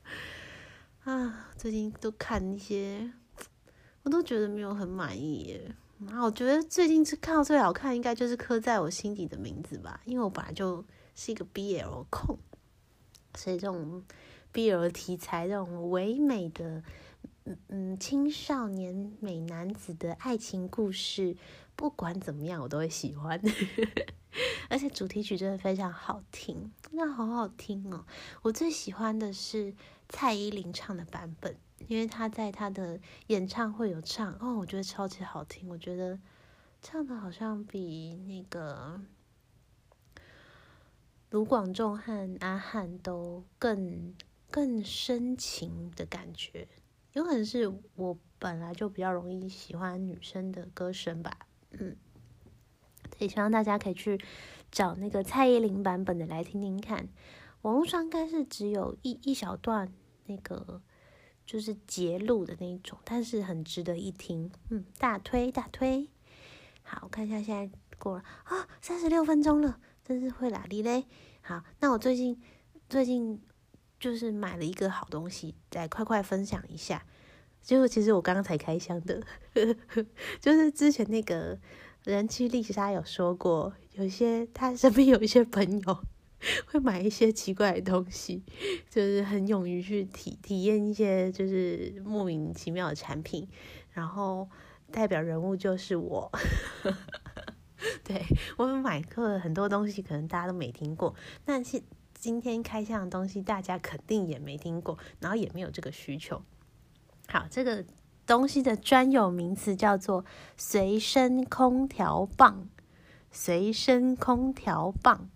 [1.06, 3.10] 啊，最近都看一些，
[4.04, 5.76] 我都觉得没有很满意耶。
[6.12, 10.02] 啊，我觉得最近是看到最好看，应该就是刻在我心底的名字吧。
[10.04, 10.84] 因为我本来就
[11.16, 12.38] 是一个 BL 控，
[13.36, 14.04] 所以这种
[14.54, 16.84] BL 题材，这种唯美的，
[17.46, 21.38] 嗯嗯，青少年美男子的爱情故事。
[21.78, 23.40] 不管怎么样，我都会喜欢，
[24.68, 28.04] 而且主题曲真的非常好听，那好好听哦！
[28.42, 29.74] 我最喜欢的是
[30.10, 31.56] 蔡依林唱的版本，
[31.88, 36.20] 因为她在她的演唱会有唱哦，我觉得超级好听，我觉得
[36.82, 39.00] 唱的好像比那个
[41.30, 44.16] 卢广仲和阿汉都更
[44.50, 46.68] 更深情的感觉，
[47.14, 51.47] 有可能是我本来就比较容易喜欢女生的歌声吧。
[51.72, 51.96] 嗯，
[53.20, 54.20] 也希望大家可以去
[54.72, 57.08] 找那个蔡依林版本的来听听看。
[57.64, 59.92] 网络上应该是只有一一小段
[60.28, 60.82] 那个
[61.46, 64.52] 就是截录的那一种，但是很值得一听。
[64.70, 66.08] 嗯，大推大推。
[66.84, 71.06] 好，我看一下现在过了啊，三十六分钟了，真是会哪里嘞？
[71.42, 72.42] 好，那我最近
[72.88, 73.42] 最近
[74.00, 77.06] 就是买了一个好东西，再快快分享一下。
[77.68, 79.22] 结果其实我刚刚才开箱的，
[80.40, 81.60] 就是之前那个
[82.06, 86.00] 人气丽莎有说过，有些他身边有一些朋友
[86.68, 88.42] 会买一些奇怪的东西，
[88.90, 93.46] 就是很勇于去体体验一些就是莫名其妙的产品，
[93.92, 94.48] 然后
[94.90, 96.32] 代表人物就是我，
[98.06, 98.24] 对
[98.56, 101.14] 我们买过很多东西，可能大家都没听过，
[101.44, 106.42] 但是今天开箱的东西大家肯定也没听过，然后也没有这个需求。
[107.30, 107.86] 好，这个
[108.26, 110.26] 东西的专有名词叫做
[110.56, 112.68] 随身空调棒。
[113.30, 115.30] 随身空调棒，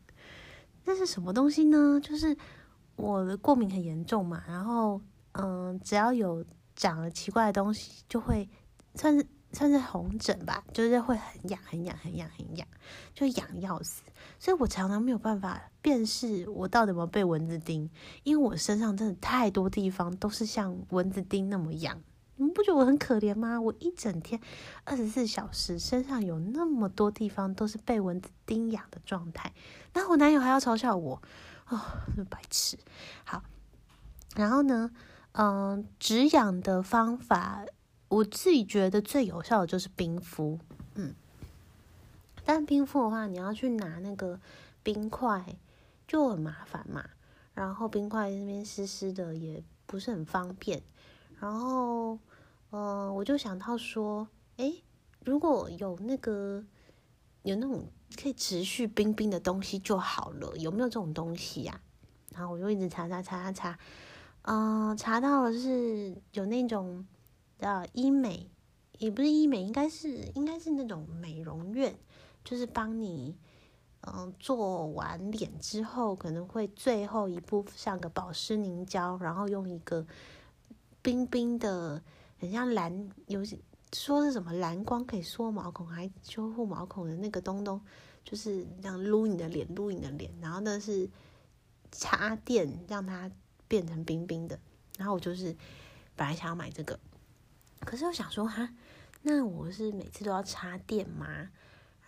[0.86, 2.00] 那是什么东西呢？
[2.02, 2.36] 就是
[2.96, 5.00] 我的过敏很严重嘛，然后
[5.34, 6.44] 嗯，只要有
[6.76, 8.50] 长了奇怪的东西，就会
[8.96, 12.68] 算是算是红疹吧，就是会很痒、很痒、很痒、很痒，
[13.14, 14.04] 就痒要死。
[14.40, 17.90] 所以我常常没有办法辨识我到底有没有被蚊子叮，
[18.24, 22.02] 因为我身上真的太多地方都是像蚊子叮那么痒。
[22.38, 23.62] 你们不觉得我很可怜吗？
[23.62, 24.42] 我一整天
[24.84, 29.54] 二十四小时身上有那么多地方都是被蚊子叮痒的状态，
[29.94, 31.22] 那我男友还要嘲笑我，
[31.68, 31.80] 哦，
[32.32, 32.80] 白痴。
[33.26, 33.44] 好，
[34.36, 34.90] 然后呢，
[35.34, 37.64] 嗯，止痒的方法，
[38.12, 40.60] 我自己觉得最有效的就是冰敷，
[40.96, 41.16] 嗯。
[42.44, 44.38] 但冰敷的话，你要去拿那个
[44.84, 45.56] 冰块
[46.06, 47.06] 就很麻烦嘛，
[47.54, 50.82] 然后冰块那边湿湿的也不是很方便。
[51.40, 52.20] 然后，
[52.72, 54.74] 嗯，我就想到说，哎，
[55.24, 56.62] 如果有那个
[57.44, 57.88] 有那种
[58.22, 61.80] 可以持续冰冰的东西就好了，有没有这种东西呀？
[62.36, 63.80] 然后我就一直查查查查查，
[64.42, 67.06] 嗯，查到了就是有那种
[67.62, 68.50] 叫医美，
[68.98, 71.96] 也不是医美，应该是应该是那种美容院。
[72.44, 73.38] 就是帮你，
[74.02, 80.08] 嗯，做完脸之后，可能会最后一步上个保湿凝胶，然后用一个
[81.04, 82.02] 冰冰的，
[82.40, 83.46] 很像蓝，有
[83.94, 87.80] 说是什么蓝光可以缩毛孔，还修复毛孔的那个东东，
[88.26, 91.08] 就是这样撸你的脸，撸你的脸，然后呢是
[91.92, 93.30] 插电让它
[93.68, 94.60] 变成冰冰的。
[94.98, 95.56] 然后我就是
[96.16, 97.00] 本来想要买这个，
[97.82, 98.70] 可是我想说哈，
[99.24, 101.50] 那我是每次都要插电吗？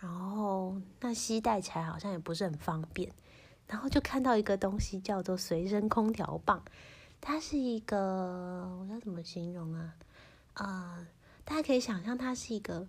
[0.00, 3.10] 然后那吸带起来好像也不是很方便，
[3.66, 6.62] 然后就看到一个东西叫做随身空调棒，
[7.20, 9.94] 它是一个我要怎么形容啊？
[10.54, 11.06] 啊，
[11.44, 12.86] 大家可以想象它是一个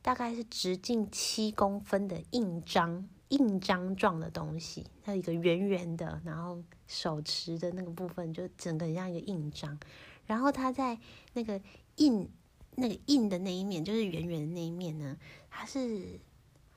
[0.00, 9.78] 大概是直径七公分的印章印章状的东西，它一个圆圆的，然后手持的那个部分就整个像一个印章，
[10.24, 10.98] 然后它在
[11.34, 11.60] 那个
[11.98, 12.28] 硬
[12.74, 15.16] 那个硬的那一面，就是圆圆的那一面呢，
[15.50, 16.18] 它是。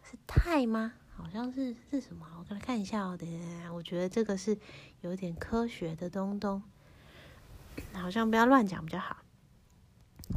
[0.03, 0.93] 是钛吗？
[1.15, 2.27] 好像是是什么？
[2.37, 3.15] 我给他看一下哦。
[3.15, 4.57] 等下，我觉得这个是
[4.99, 6.61] 有点科学的东东，
[7.93, 9.23] 好像不要乱讲比较好。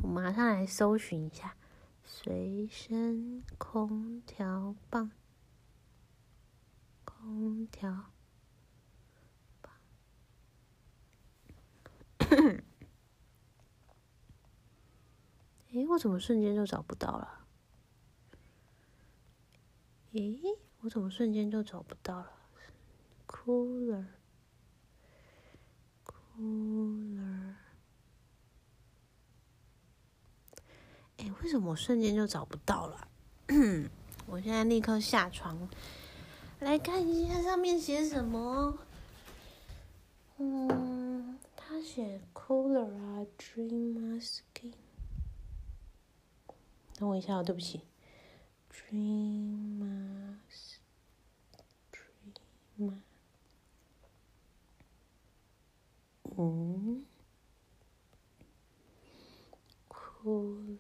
[0.01, 1.57] 我马上来搜寻一下
[2.05, 5.11] 随身空调棒，
[7.05, 8.12] 空调
[9.61, 9.72] 棒。
[15.75, 17.41] 诶，我怎么瞬间就找不到了？
[20.12, 20.39] 诶，
[20.83, 22.31] 我怎么瞬间就找不到了
[23.27, 24.05] ？Cooler，Cooler。
[31.16, 33.09] 哎，为什么我瞬间就找不到了？
[34.27, 35.68] 我现在立刻下床
[36.61, 38.79] 来看一下上面写什么。
[40.39, 44.72] 嗯，他写 cooler 啊，dream skin。
[46.97, 47.82] 等我一下，对不起
[48.70, 50.76] Dreamers,
[51.92, 52.99] dreamer.
[56.36, 57.05] 嗯
[59.88, 60.78] ，cooler。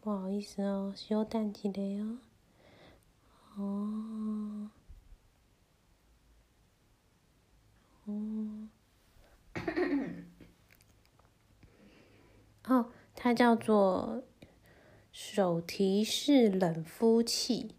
[0.00, 1.68] 不好意思哦，稍等一下
[2.00, 2.18] 哦。
[3.56, 4.70] 哦，
[8.06, 8.68] 哦，
[12.64, 12.92] 哦，
[13.22, 14.22] 它叫做
[15.12, 17.74] 手提式冷敷器。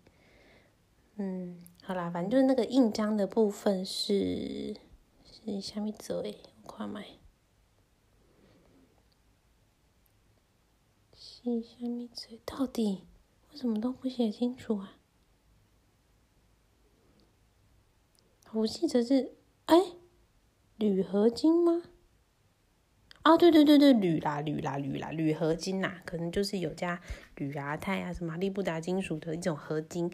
[1.15, 4.77] 嗯，好啦，反正就是那个印章的部分是
[5.25, 6.37] 是虾米做诶？
[6.61, 7.17] 我看卖。
[11.15, 12.39] 是下面嘴？
[12.45, 13.07] 到底
[13.51, 14.99] 为什么都不写清楚啊？
[18.53, 19.33] 我记得是
[19.65, 19.75] 哎，
[20.75, 21.81] 铝合金吗？
[23.23, 26.99] 啊，对对对对，铝啦铝啦铝啦铝合金呐，可能就是有加
[27.35, 30.11] 铝啊、钛啊、什么利布达金属的一种合金。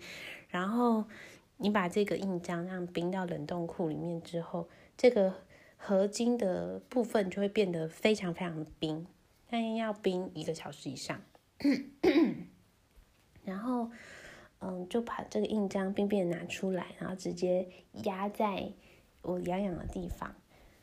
[0.50, 1.06] 然后
[1.58, 5.34] 你把这个印章让冰到冷冻库里面之后，这个
[5.78, 9.08] 合金的部分就会变得非常非常冰。
[9.50, 11.22] 但要冰一个小时以上，
[13.46, 13.90] 然后，
[14.60, 17.70] 嗯，就把这个印章冰冰拿出来，然后直接
[18.04, 18.74] 压在
[19.22, 20.36] 我痒痒的地方，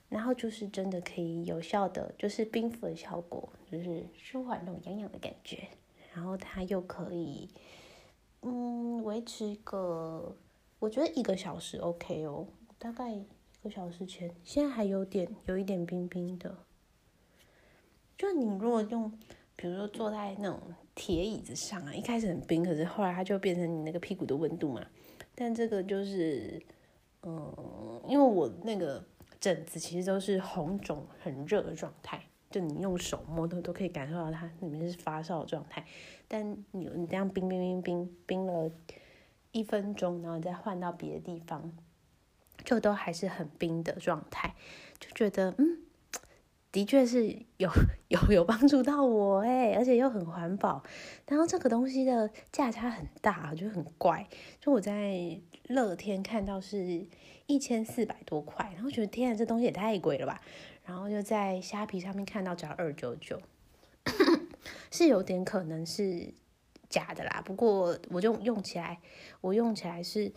[0.09, 5.69] 然后就是真的可以有效的，就是冰敷的效果，就是舒缓那种痒痒的感觉，
[6.15, 7.49] 然后它又可以，
[8.43, 10.37] 嗯，维持一个，
[10.79, 12.47] 我觉得一个小时 OK 哦，
[12.79, 13.25] 大概一
[13.63, 16.57] 个小时前，现在还有点有一点冰冰的。
[18.17, 19.11] 就你如果用，
[19.57, 20.61] 比如说坐在那种
[20.95, 24.87] 铁椅子上啊，一开始很冰，可是后来它就变成你那个屁股的温度嘛。
[25.35, 26.63] 但这个就是，
[27.25, 29.05] 嗯，因为我那个
[29.45, 32.19] 疹子其实都是红肿、很热的状态，
[32.51, 35.85] 就你用手摸都都可以感受到它里面是发烧的状态。
[36.27, 38.71] 但你你这样冰冰冰冰冰了
[39.53, 41.77] 一分钟，然后再换到别的地方，
[42.65, 44.55] 就都还是很冰的状态，
[44.99, 45.84] 就觉得嗯。
[46.75, 47.71] 的确是有
[48.09, 50.83] 有有帮助到我哎，而且又很环保。
[51.29, 54.27] 然后这个东西的价差很大，我觉得很怪。
[54.61, 57.07] 就我在乐天看到是
[57.47, 60.41] 一千四百多块，然后觉得天啊，这东西也太贵了吧。
[60.85, 63.41] 然后就在虾皮上面看到只要二九九，
[64.91, 66.35] 是有点可能是
[66.89, 67.41] 假的啦。
[67.47, 68.99] 不过我就用起来，
[69.41, 70.33] 我用起来是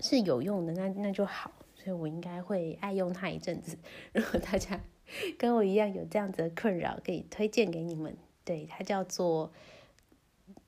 [0.00, 1.52] 是有用的，那那就好。
[1.74, 3.76] 所以我应该会爱用它一阵子。
[4.14, 4.80] 如果大家。
[5.38, 8.16] 跟我一样有这样子的困扰，可以推荐给你们。
[8.44, 9.52] 对，它叫做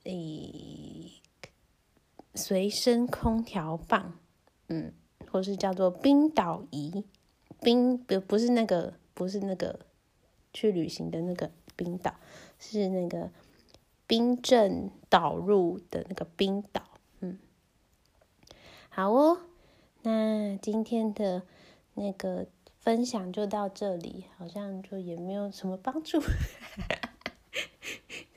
[0.03, 1.21] 诶
[2.33, 4.17] 随身空调棒，
[4.67, 4.93] 嗯，
[5.31, 7.03] 或是叫做冰岛仪，
[7.61, 9.79] 冰不不是那个不是那个
[10.53, 12.15] 去旅行的那个冰岛，
[12.59, 13.31] 是那个
[14.05, 16.83] 冰镇导入的那个冰岛。
[17.19, 17.37] 嗯，
[18.89, 19.41] 好哦，
[20.03, 21.43] 那今天的
[21.95, 22.47] 那个。
[22.87, 26.21] 分享就到这里，好像就也没有什么帮助。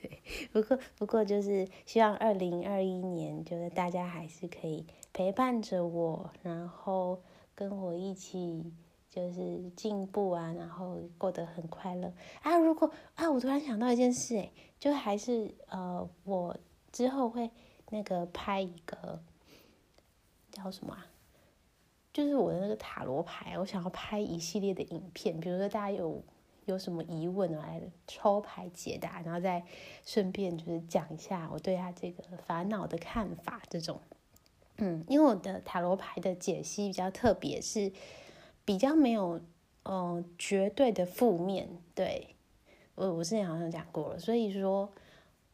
[0.02, 7.22] 对，不过不过就是希望二零二一年，就是大家还是可以陪伴着我，然后
[7.54, 8.72] 跟我一起
[9.08, 12.56] 就是进步啊，然后过得很快乐啊。
[12.58, 16.58] 如果啊，我突然想到一件事，哎，就还是呃，我
[16.90, 17.48] 之后会
[17.90, 19.22] 那个拍一个
[20.50, 21.06] 叫什么啊？
[22.12, 26.20] 就是我的那个塔罗牌，我想要拍一系列的影片，比如说大家有
[26.64, 29.64] 有什么疑问来抽牌解答，然后再
[30.04, 33.62] 顺便就是讲一下我对他这个烦恼的看法。
[33.70, 34.00] 这种，
[34.78, 37.92] 嗯，因为我的塔罗牌的解析比较特别，是
[38.64, 39.40] 比较没有
[39.84, 41.68] 嗯绝对的负面。
[41.94, 42.34] 对
[42.96, 44.92] 我我之前好像讲过了，所以说，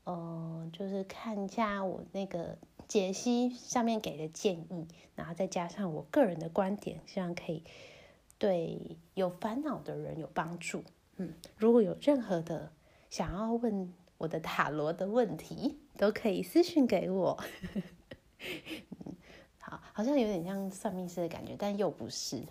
[0.05, 2.57] 呃，就是看一下我那个。
[2.89, 7.63] 解析上面给的建议，然后再加上我个人的观点，希望可以
[8.39, 10.83] 对有烦恼的人有帮助。
[11.17, 12.73] 嗯，如果有任何的
[13.11, 17.39] 想要问我的塔罗的问题，都可以私信给我。
[19.59, 22.43] 好，好像有点像算命师的感觉，但又不是。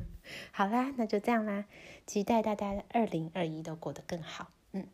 [0.50, 1.64] 好啦，那就这样啦，
[2.06, 4.50] 期待大家二零二一都过得更好。
[4.72, 4.86] 嗯，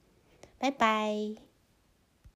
[0.59, 1.50] 拜拜。